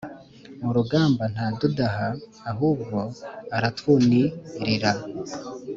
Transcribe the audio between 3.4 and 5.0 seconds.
aratwunirira